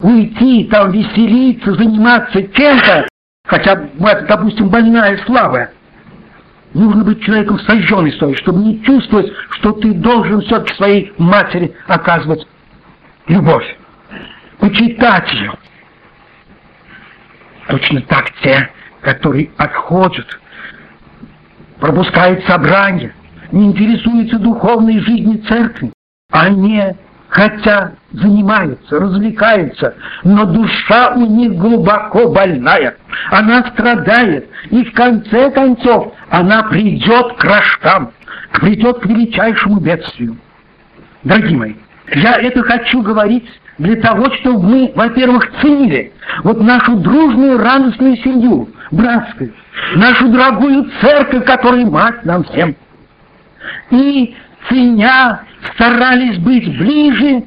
уйти, 0.01 0.69
там 0.71 0.93
веселиться, 0.93 1.75
заниматься 1.75 2.43
чем-то, 2.43 3.09
хотя 3.47 3.89
мать, 3.99 4.27
допустим, 4.27 4.69
больная 4.69 5.19
слабая. 5.27 5.73
Нужно 6.75 7.03
быть 7.03 7.23
человеком 7.23 7.59
сожженной 7.61 8.13
совестью, 8.13 8.45
чтобы 8.45 8.61
не 8.61 8.83
чувствовать, 8.85 9.33
что 9.51 9.73
ты 9.73 9.93
должен 9.95 10.43
все-таки 10.43 10.75
своей 10.75 11.13
матери 11.17 11.75
оказывать 11.87 12.47
любовь, 13.27 13.65
почитать 14.59 15.33
ее. 15.33 15.53
Точно 17.69 18.01
так 18.03 18.31
те, 18.43 18.71
которые 19.01 19.51
отходят, 19.57 20.27
пропускают 21.81 22.45
собрания, 22.45 23.15
не 23.53 23.67
интересуются 23.67 24.39
духовной 24.39 25.01
жизнью 25.01 25.43
церкви, 25.45 25.93
они 26.31 26.83
хотя 27.29 27.93
занимаются, 28.13 28.99
развлекаются, 28.99 29.95
но 30.25 30.47
душа 30.47 31.11
у 31.15 31.27
них 31.27 31.55
глубоко 31.57 32.31
больная, 32.31 32.97
она 33.31 33.65
страдает, 33.73 34.49
и 34.71 34.85
в 34.85 34.93
конце 34.95 35.51
концов 35.51 36.15
она 36.31 36.63
придет 36.65 37.37
к 37.37 37.45
рожкам, 37.45 38.13
придет 38.53 39.01
к 39.01 39.07
величайшему 39.07 39.79
бедствию. 39.79 40.39
Дорогие 41.23 41.59
мои, 41.59 41.75
я 42.15 42.39
это 42.41 42.63
хочу 42.63 43.03
говорить 43.03 43.49
для 43.79 43.97
того, 43.97 44.31
чтобы 44.37 44.63
мы, 44.63 44.93
во-первых, 44.95 45.51
ценили 45.61 46.13
вот 46.43 46.61
нашу 46.61 46.97
дружную, 46.97 47.59
радостную 47.59 48.17
семью, 48.19 48.69
братскую, 48.91 49.53
нашу 49.95 50.29
дорогую 50.29 50.91
церковь, 51.01 51.45
которая 51.45 51.87
мать 51.87 52.25
нам 52.25 52.45
всем. 52.45 52.75
И 53.91 54.35
ценя 54.69 55.43
старались 55.75 56.39
быть 56.39 56.67
ближе 56.79 57.45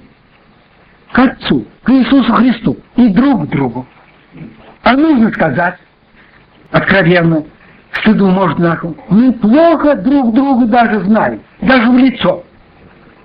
к 1.12 1.20
Отцу, 1.20 1.66
к 1.84 1.90
Иисусу 1.90 2.34
Христу 2.34 2.78
и 2.96 3.10
друг 3.10 3.48
к 3.48 3.50
другу. 3.50 3.86
А 4.84 4.94
нужно 4.94 5.32
сказать 5.32 5.78
откровенно, 6.72 7.44
стыду 8.00 8.28
может 8.30 8.58
нашему, 8.58 8.96
мы 9.10 9.34
плохо 9.34 9.96
друг 9.96 10.34
друга 10.34 10.66
даже 10.66 11.02
знаем, 11.02 11.42
даже 11.62 11.90
в 11.92 11.98
лицо. 11.98 12.44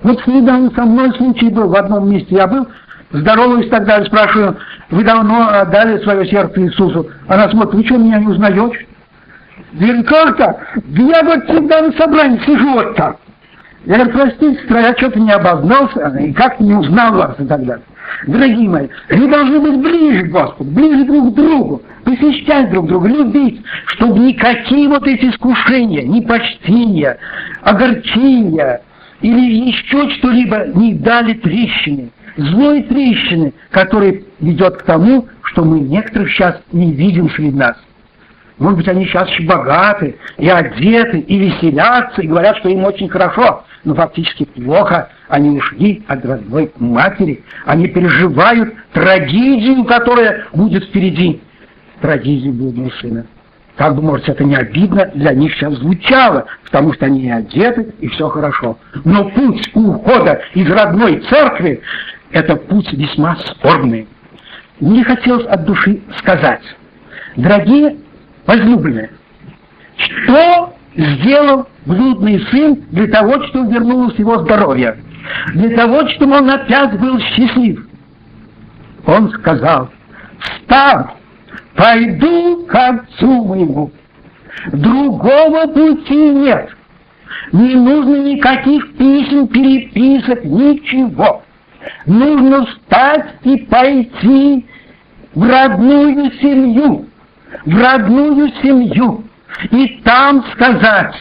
Вот 0.02 0.26
недавно 0.26 0.70
со 0.72 0.84
мной 0.84 1.14
случай 1.16 1.48
был, 1.48 1.68
в 1.68 1.76
одном 1.76 2.10
месте 2.10 2.34
я 2.34 2.46
был, 2.46 2.68
здороваюсь 3.10 3.66
и 3.66 3.70
так 3.70 3.84
далее, 3.84 4.06
спрашиваю, 4.06 4.56
вы 4.90 5.04
давно 5.04 5.48
отдали 5.48 6.02
свое 6.02 6.26
сердце 6.26 6.60
Иисусу? 6.62 7.10
Она 7.28 7.48
смотрит, 7.50 7.74
вы 7.74 7.84
что, 7.86 7.96
меня 7.96 8.18
не 8.18 8.28
узнаете? 8.28 8.86
Говорит, 9.72 10.08
как 10.08 10.36
так? 10.36 10.80
Да 10.84 11.02
я 11.02 11.22
вот 11.22 11.44
всегда 11.44 11.82
на 11.82 11.92
собрании 11.92 12.40
сижу 12.46 12.72
вот 12.72 12.96
так. 12.96 13.16
Я 13.84 13.96
говорю, 13.98 14.12
простите, 14.12 14.60
сестра, 14.60 14.80
я 14.80 14.96
что-то 14.96 15.20
не 15.20 15.30
обознался 15.30 16.08
и 16.18 16.32
как-то 16.32 16.64
не 16.64 16.74
узнал 16.74 17.14
вас 17.14 17.36
и 17.38 17.44
так 17.44 17.64
далее. 17.64 17.84
Дорогие 18.26 18.68
мои, 18.68 18.88
вы 19.10 19.28
должны 19.28 19.60
быть 19.60 19.80
ближе 19.80 20.26
к 20.26 20.30
Господу, 20.30 20.70
ближе 20.70 21.04
друг 21.04 21.32
к 21.32 21.36
другу, 21.36 21.82
посещать 22.04 22.70
друг 22.70 22.88
друга, 22.88 23.08
любить, 23.08 23.62
чтобы 23.86 24.18
никакие 24.20 24.88
вот 24.88 25.06
эти 25.06 25.26
искушения, 25.26 26.02
непочтения, 26.02 27.18
огорчения 27.62 28.80
или 29.20 29.68
еще 29.68 30.10
что-либо 30.10 30.66
не 30.74 30.94
дали 30.94 31.34
трещины, 31.34 32.10
злой 32.36 32.82
трещины, 32.82 33.54
которые 33.70 34.24
ведет 34.40 34.78
к 34.78 34.82
тому, 34.82 35.28
что 35.42 35.64
мы 35.64 35.80
некоторых 35.80 36.30
сейчас 36.30 36.60
не 36.72 36.92
видим 36.92 37.30
среди 37.30 37.56
нас. 37.56 37.76
Может 38.58 38.78
быть, 38.78 38.88
они 38.88 39.04
сейчас 39.04 39.28
еще 39.28 39.44
богаты, 39.44 40.16
и 40.38 40.48
одеты, 40.48 41.18
и 41.18 41.38
веселятся, 41.38 42.22
и 42.22 42.26
говорят, 42.26 42.56
что 42.58 42.70
им 42.70 42.84
очень 42.84 43.08
хорошо 43.08 43.64
но 43.86 43.94
фактически 43.94 44.44
плохо. 44.44 45.08
Они 45.28 45.56
ушли 45.56 46.04
от 46.08 46.26
родной 46.26 46.70
матери. 46.78 47.42
Они 47.64 47.86
переживают 47.86 48.74
трагедию, 48.92 49.84
которая 49.84 50.44
будет 50.52 50.84
впереди. 50.84 51.40
Трагедию 52.00 52.52
блудного 52.52 52.90
сына. 53.00 53.26
Как 53.76 53.94
бы, 53.94 54.02
может, 54.02 54.28
это 54.28 54.42
не 54.42 54.56
обидно 54.56 55.10
для 55.14 55.34
них 55.34 55.54
сейчас 55.54 55.74
звучало, 55.74 56.46
потому 56.64 56.94
что 56.94 57.06
они 57.06 57.30
одеты, 57.30 57.94
и 58.00 58.08
все 58.08 58.28
хорошо. 58.28 58.78
Но 59.04 59.28
путь 59.30 59.70
ухода 59.74 60.40
из 60.54 60.68
родной 60.70 61.20
церкви– 61.28 61.80
это 62.30 62.56
путь 62.56 62.92
весьма 62.92 63.36
спорный. 63.36 64.08
Мне 64.80 65.04
хотелось 65.04 65.46
от 65.46 65.64
души 65.64 66.00
сказать, 66.18 66.62
дорогие 67.36 67.96
возлюбленные, 68.46 69.10
что 69.96 70.74
сделал 70.96 71.68
блудный 71.86 72.40
сын 72.50 72.74
для 72.90 73.06
того, 73.06 73.42
чтобы 73.44 73.72
вернулось 73.72 74.18
его 74.18 74.38
здоровье, 74.38 74.98
для 75.54 75.76
того, 75.76 76.08
чтобы 76.10 76.36
он 76.36 76.50
опять 76.50 76.98
был 76.98 77.18
счастлив. 77.20 77.86
Он 79.06 79.30
сказал, 79.30 79.90
встань, 80.38 81.06
пойду 81.74 82.66
к 82.66 82.74
отцу 82.74 83.44
моему. 83.44 83.92
Другого 84.72 85.66
пути 85.68 86.30
нет. 86.30 86.70
Не 87.52 87.74
нужно 87.74 88.22
никаких 88.22 88.94
писем, 88.96 89.46
переписок, 89.48 90.44
ничего. 90.44 91.42
Нужно 92.06 92.66
встать 92.66 93.34
и 93.42 93.58
пойти 93.58 94.66
в 95.34 95.48
родную 95.48 96.32
семью, 96.40 97.06
в 97.64 97.78
родную 97.78 98.48
семью, 98.62 99.24
и 99.70 100.00
там 100.04 100.44
сказать, 100.52 101.14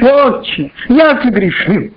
Отче, 0.00 0.72
я 0.88 1.20
согрешил. 1.22 1.90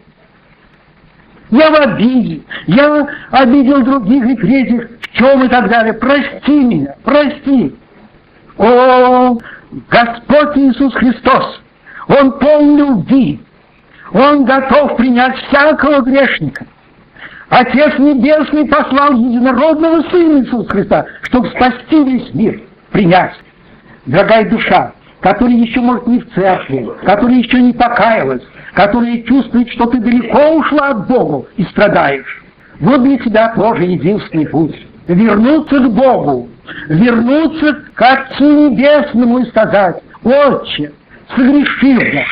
Я 1.52 1.72
в 1.72 1.76
обиде, 1.76 2.42
я 2.68 3.08
обидел 3.32 3.82
других 3.84 4.24
и 4.26 4.36
третьих, 4.36 4.90
в 5.02 5.18
чем 5.18 5.44
и 5.44 5.48
так 5.48 5.68
далее. 5.68 5.94
Прости 5.94 6.52
меня, 6.52 6.96
прости. 7.04 7.76
О, 8.58 9.38
Господь 9.90 10.58
Иисус 10.58 10.94
Христос, 10.94 11.62
Он 12.08 12.34
полн 12.40 12.78
любви, 12.78 13.40
Он 14.14 14.46
готов 14.46 14.96
принять 14.96 15.36
всякого 15.38 16.02
грешника. 16.02 16.66
Отец 17.50 17.98
Небесный 17.98 18.68
послал 18.68 19.14
единородного 19.14 20.04
Сына 20.10 20.40
Иисуса 20.40 20.70
Христа, 20.70 21.06
чтобы 21.24 21.50
спасти 21.50 22.04
весь 22.04 22.34
мир, 22.34 22.62
принять. 22.92 23.34
Дорогая 24.06 24.50
душа, 24.50 24.94
который 25.20 25.54
еще, 25.54 25.82
может, 25.82 26.06
не 26.08 26.20
в 26.20 26.34
церкви, 26.34 26.88
который 27.04 27.38
еще 27.38 27.60
не 27.60 27.74
покаялась, 27.74 28.44
который 28.74 29.24
чувствует, 29.24 29.70
что 29.70 29.88
ты 29.88 30.00
далеко 30.00 30.58
ушла 30.58 30.90
от 30.90 31.08
Бога 31.08 31.48
и 31.58 31.64
страдаешь. 31.66 32.44
Вот 32.80 33.04
для 33.04 33.18
тебя 33.18 33.54
тоже 33.56 33.84
единственный 33.84 34.48
путь. 34.48 34.76
Вернуться 35.08 35.80
к 35.80 35.92
Богу, 35.92 36.50
вернуться 36.88 37.82
к 37.96 38.02
Отцу 38.02 38.70
Небесному 38.70 39.40
и 39.40 39.46
сказать, 39.46 40.04
«Отче, 40.24 40.92
согрешил 41.36 42.00
я, 42.00 42.26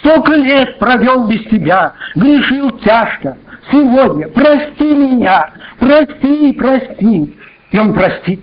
столько 0.00 0.32
лет 0.32 0.78
провел 0.80 1.28
без 1.28 1.44
тебя, 1.44 1.92
грешил 2.16 2.72
тяжко, 2.80 3.36
сегодня 3.70 4.28
прости 4.28 4.94
меня, 4.94 5.50
прости, 5.78 6.52
прости». 6.52 7.36
И 7.70 7.78
он 7.78 7.92
простит. 7.92 8.40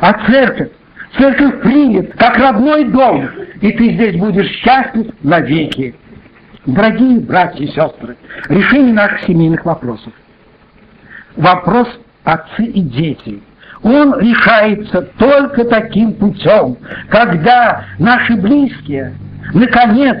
А 0.00 0.12
церковь 0.26 0.70
Церковь 1.18 1.62
примет, 1.62 2.14
как 2.16 2.36
родной 2.36 2.84
дом, 2.84 3.28
и 3.60 3.72
ты 3.72 3.92
здесь 3.92 4.16
будешь 4.16 4.50
счастлив 4.50 5.06
навеки. 5.22 5.94
Дорогие 6.66 7.20
братья 7.20 7.64
и 7.64 7.68
сестры, 7.68 8.16
решение 8.48 8.92
наших 8.92 9.22
семейных 9.22 9.64
вопросов. 9.64 10.12
Вопрос 11.36 11.88
отцы 12.24 12.64
и 12.64 12.80
дети. 12.80 13.40
Он 13.82 14.18
решается 14.18 15.02
только 15.18 15.64
таким 15.64 16.14
путем, 16.14 16.76
когда 17.08 17.84
наши 17.98 18.34
близкие, 18.34 19.14
наконец, 19.54 20.18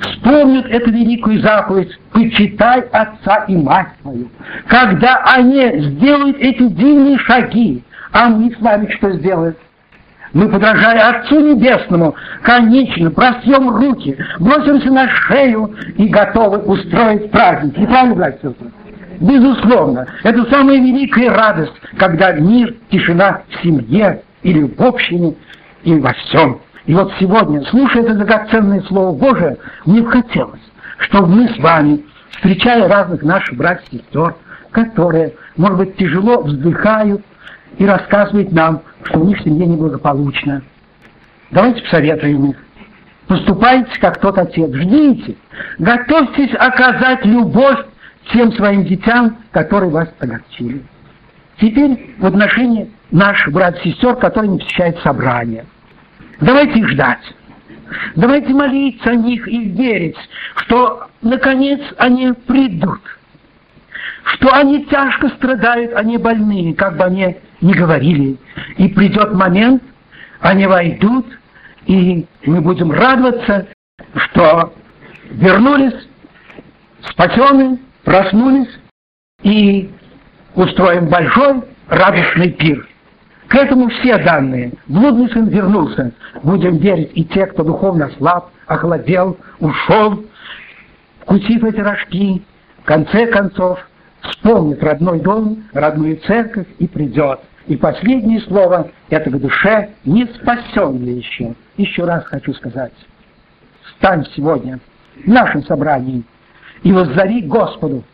вспомнят 0.00 0.66
эту 0.66 0.90
великую 0.90 1.40
заповедь 1.40 1.98
«Почитай 2.12 2.80
отца 2.92 3.44
и 3.48 3.56
мать 3.56 3.88
твою». 4.02 4.28
Когда 4.66 5.22
они 5.24 5.80
сделают 5.80 6.36
эти 6.38 6.68
дивные 6.68 7.18
шаги, 7.18 7.82
а 8.12 8.28
мы 8.28 8.50
с 8.52 8.60
вами 8.60 8.90
что 8.96 9.12
сделаем? 9.12 9.54
Мы, 10.32 10.48
подражая 10.48 11.10
Отцу 11.10 11.40
Небесному, 11.40 12.14
конечно, 12.42 13.10
простьем 13.10 13.68
руки, 13.68 14.16
бросимся 14.38 14.90
на 14.90 15.08
шею 15.08 15.74
и 15.96 16.06
готовы 16.06 16.58
устроить 16.58 17.30
праздник. 17.32 17.76
Не 17.76 17.86
правильно, 17.86 18.14
братья 18.14 18.50
сестры? 18.50 18.70
Безусловно, 19.20 20.06
это 20.22 20.44
самая 20.50 20.78
великая 20.78 21.30
радость, 21.30 21.74
когда 21.98 22.32
мир, 22.32 22.74
тишина 22.90 23.42
в 23.48 23.62
семье 23.62 24.22
или 24.42 24.62
в 24.62 24.80
общине 24.80 25.34
и 25.82 25.94
во 25.98 26.12
всем. 26.12 26.60
И 26.86 26.94
вот 26.94 27.12
сегодня, 27.20 27.62
слушая 27.66 28.02
это 28.02 28.14
драгоценное 28.14 28.82
Слово 28.82 29.16
Божие, 29.16 29.58
мне 29.84 30.02
бы 30.02 30.10
хотелось, 30.10 30.60
чтобы 30.98 31.28
мы 31.28 31.48
с 31.48 31.58
вами, 31.58 32.04
встречая 32.30 32.88
разных 32.88 33.22
наших 33.22 33.56
братьев 33.56 33.86
и 33.90 33.98
сестер, 33.98 34.34
которые, 34.70 35.34
может 35.56 35.78
быть, 35.78 35.96
тяжело 35.96 36.42
вздыхают, 36.42 37.22
и 37.78 37.86
рассказывает 37.86 38.52
нам, 38.52 38.82
что 39.04 39.20
у 39.20 39.24
них 39.24 39.38
в 39.38 39.44
семье 39.44 39.66
неблагополучно. 39.66 40.62
Давайте 41.50 41.82
посоветуем 41.82 42.50
их. 42.50 42.56
Поступайте, 43.26 43.90
как 44.00 44.20
тот 44.20 44.38
отец. 44.38 44.72
Ждите. 44.72 45.36
Готовьтесь 45.78 46.54
оказать 46.58 47.24
любовь 47.24 47.78
тем 48.32 48.52
своим 48.52 48.84
детям, 48.84 49.38
которые 49.52 49.90
вас 49.90 50.08
огорчили. 50.18 50.82
Теперь 51.60 52.14
в 52.18 52.26
отношении 52.26 52.90
наших 53.10 53.52
брат 53.52 53.78
и 53.84 53.90
сестер, 53.90 54.16
которые 54.16 54.50
не 54.50 54.58
посещают 54.58 54.98
собрания. 55.00 55.64
Давайте 56.40 56.78
их 56.78 56.88
ждать. 56.88 57.20
Давайте 58.16 58.52
молиться 58.52 59.10
о 59.10 59.14
них 59.14 59.46
и 59.48 59.64
верить, 59.64 60.16
что, 60.56 61.08
наконец, 61.22 61.80
они 61.98 62.32
придут. 62.32 63.00
Что 64.34 64.54
они 64.54 64.84
тяжко 64.86 65.28
страдают, 65.30 65.92
они 65.94 66.16
больные, 66.18 66.74
как 66.74 66.96
бы 66.96 67.04
они 67.04 67.36
ни 67.60 67.72
говорили. 67.72 68.38
И 68.76 68.88
придет 68.88 69.34
момент, 69.34 69.82
они 70.40 70.66
войдут, 70.66 71.26
и 71.86 72.26
мы 72.44 72.60
будем 72.60 72.92
радоваться, 72.92 73.66
что 74.14 74.72
вернулись, 75.30 76.08
спасенные, 77.02 77.78
проснулись, 78.04 78.68
и 79.42 79.90
устроим 80.54 81.08
большой 81.08 81.62
радостный 81.88 82.50
пир. 82.52 82.86
К 83.50 83.56
этому 83.56 83.88
все 83.88 84.16
данные. 84.18 84.74
Блудный 84.86 85.28
сын 85.28 85.48
вернулся. 85.48 86.12
Будем 86.44 86.76
верить 86.76 87.10
и 87.14 87.24
те, 87.24 87.46
кто 87.46 87.64
духовно 87.64 88.08
слаб, 88.16 88.50
охладел, 88.66 89.36
ушел, 89.58 90.24
вкусив 91.22 91.64
эти 91.64 91.80
рожки, 91.80 92.44
в 92.78 92.84
конце 92.84 93.26
концов 93.26 93.80
вспомнит 94.20 94.80
родной 94.84 95.18
дом, 95.18 95.64
родную 95.72 96.18
церковь 96.18 96.68
и 96.78 96.86
придет. 96.86 97.40
И 97.66 97.76
последнее 97.76 98.40
слово– 98.42 98.92
это 99.10 99.30
к 99.30 99.40
душе 99.40 99.90
не 100.04 100.26
спасенный 100.26 101.14
еще. 101.14 101.54
Еще 101.76 102.04
раз 102.04 102.24
хочу 102.26 102.54
сказать. 102.54 102.92
Встань 103.82 104.26
сегодня 104.36 104.78
в 105.24 105.28
нашем 105.28 105.64
собрании 105.64 106.22
и 106.84 106.92
воззови 106.92 107.42
Господу. 107.42 108.04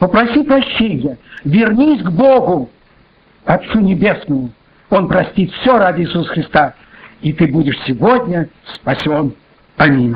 Попроси 0.00 0.42
прощения, 0.42 1.16
вернись 1.44 2.02
к 2.02 2.10
Богу, 2.10 2.70
Отцу 3.44 3.78
Небесному, 3.78 4.50
он 4.90 5.08
простит 5.08 5.52
все 5.52 5.78
ради 5.78 6.02
Иисуса 6.02 6.28
Христа, 6.30 6.74
и 7.22 7.32
ты 7.32 7.46
будешь 7.46 7.78
сегодня 7.86 8.48
спасен. 8.74 9.34
Аминь. 9.76 10.14